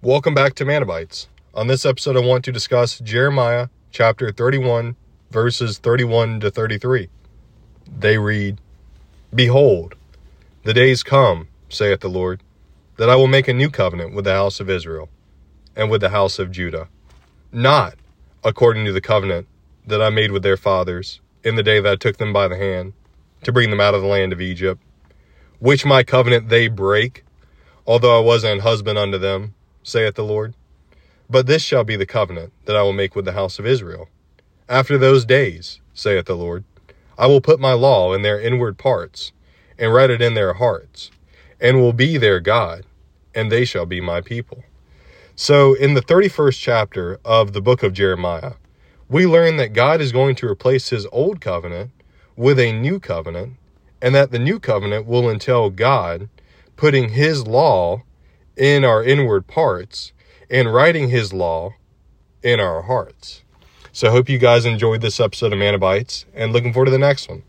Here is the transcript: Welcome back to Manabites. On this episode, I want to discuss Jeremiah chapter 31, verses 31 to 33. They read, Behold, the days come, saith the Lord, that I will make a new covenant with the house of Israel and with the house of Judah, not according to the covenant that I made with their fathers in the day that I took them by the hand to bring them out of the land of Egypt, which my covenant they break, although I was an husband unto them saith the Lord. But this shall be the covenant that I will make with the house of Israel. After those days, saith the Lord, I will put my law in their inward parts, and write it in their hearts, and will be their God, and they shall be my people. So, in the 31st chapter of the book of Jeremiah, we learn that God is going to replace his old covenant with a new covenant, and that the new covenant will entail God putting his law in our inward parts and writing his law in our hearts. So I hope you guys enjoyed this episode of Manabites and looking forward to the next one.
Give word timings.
Welcome 0.00 0.32
back 0.32 0.54
to 0.54 0.64
Manabites. 0.64 1.26
On 1.54 1.66
this 1.66 1.84
episode, 1.84 2.16
I 2.16 2.20
want 2.20 2.44
to 2.44 2.52
discuss 2.52 3.00
Jeremiah 3.00 3.66
chapter 3.90 4.30
31, 4.30 4.94
verses 5.32 5.78
31 5.78 6.38
to 6.38 6.52
33. 6.52 7.08
They 7.98 8.16
read, 8.16 8.60
Behold, 9.34 9.96
the 10.62 10.72
days 10.72 11.02
come, 11.02 11.48
saith 11.68 11.98
the 11.98 12.08
Lord, 12.08 12.44
that 12.96 13.10
I 13.10 13.16
will 13.16 13.26
make 13.26 13.48
a 13.48 13.52
new 13.52 13.70
covenant 13.70 14.14
with 14.14 14.24
the 14.24 14.34
house 14.34 14.60
of 14.60 14.70
Israel 14.70 15.08
and 15.74 15.90
with 15.90 16.00
the 16.00 16.10
house 16.10 16.38
of 16.38 16.52
Judah, 16.52 16.86
not 17.50 17.94
according 18.44 18.84
to 18.84 18.92
the 18.92 19.00
covenant 19.00 19.48
that 19.84 20.00
I 20.00 20.10
made 20.10 20.30
with 20.30 20.44
their 20.44 20.56
fathers 20.56 21.20
in 21.42 21.56
the 21.56 21.64
day 21.64 21.80
that 21.80 21.92
I 21.92 21.96
took 21.96 22.18
them 22.18 22.32
by 22.32 22.46
the 22.46 22.56
hand 22.56 22.92
to 23.42 23.50
bring 23.50 23.70
them 23.70 23.80
out 23.80 23.94
of 23.94 24.02
the 24.02 24.06
land 24.06 24.32
of 24.32 24.40
Egypt, 24.40 24.80
which 25.58 25.84
my 25.84 26.04
covenant 26.04 26.50
they 26.50 26.68
break, 26.68 27.24
although 27.84 28.16
I 28.16 28.24
was 28.24 28.44
an 28.44 28.60
husband 28.60 28.96
unto 28.96 29.18
them 29.18 29.54
saith 29.88 30.14
the 30.14 30.24
Lord. 30.24 30.54
But 31.30 31.46
this 31.46 31.62
shall 31.62 31.84
be 31.84 31.96
the 31.96 32.06
covenant 32.06 32.52
that 32.64 32.76
I 32.76 32.82
will 32.82 32.92
make 32.92 33.14
with 33.16 33.24
the 33.24 33.32
house 33.32 33.58
of 33.58 33.66
Israel. 33.66 34.08
After 34.68 34.98
those 34.98 35.24
days, 35.24 35.80
saith 35.94 36.26
the 36.26 36.36
Lord, 36.36 36.64
I 37.18 37.26
will 37.26 37.40
put 37.40 37.58
my 37.58 37.72
law 37.72 38.14
in 38.14 38.22
their 38.22 38.40
inward 38.40 38.78
parts, 38.78 39.32
and 39.78 39.92
write 39.92 40.10
it 40.10 40.22
in 40.22 40.34
their 40.34 40.54
hearts, 40.54 41.10
and 41.60 41.80
will 41.80 41.92
be 41.92 42.16
their 42.16 42.40
God, 42.40 42.84
and 43.34 43.50
they 43.50 43.64
shall 43.64 43.86
be 43.86 44.00
my 44.00 44.20
people. 44.20 44.64
So, 45.34 45.74
in 45.74 45.94
the 45.94 46.02
31st 46.02 46.58
chapter 46.58 47.20
of 47.24 47.52
the 47.52 47.60
book 47.60 47.82
of 47.82 47.92
Jeremiah, 47.92 48.54
we 49.08 49.26
learn 49.26 49.56
that 49.56 49.72
God 49.72 50.00
is 50.00 50.12
going 50.12 50.34
to 50.36 50.48
replace 50.48 50.90
his 50.90 51.06
old 51.12 51.40
covenant 51.40 51.90
with 52.36 52.58
a 52.58 52.72
new 52.72 53.00
covenant, 53.00 53.54
and 54.02 54.14
that 54.14 54.30
the 54.30 54.38
new 54.38 54.60
covenant 54.60 55.06
will 55.06 55.30
entail 55.30 55.70
God 55.70 56.28
putting 56.76 57.10
his 57.10 57.46
law 57.46 58.02
in 58.58 58.84
our 58.84 59.02
inward 59.02 59.46
parts 59.46 60.12
and 60.50 60.72
writing 60.72 61.08
his 61.08 61.32
law 61.32 61.74
in 62.42 62.60
our 62.60 62.82
hearts. 62.82 63.42
So 63.92 64.08
I 64.08 64.10
hope 64.10 64.28
you 64.28 64.38
guys 64.38 64.64
enjoyed 64.64 65.00
this 65.00 65.20
episode 65.20 65.52
of 65.52 65.58
Manabites 65.58 66.24
and 66.34 66.52
looking 66.52 66.72
forward 66.72 66.86
to 66.86 66.90
the 66.90 66.98
next 66.98 67.28
one. 67.28 67.42